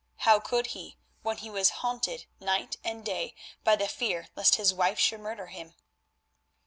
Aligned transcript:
How 0.15 0.39
could 0.39 0.67
he 0.73 0.97
when 1.21 1.37
he 1.37 1.51
was 1.51 1.69
haunted 1.85 2.25
night 2.39 2.75
and 2.83 3.05
day 3.05 3.35
by 3.63 3.75
the 3.75 3.87
fear 3.87 4.29
lest 4.35 4.55
his 4.55 4.73
wife 4.73 4.97
should 4.97 5.19
murder 5.19 5.45
him? 5.45 5.75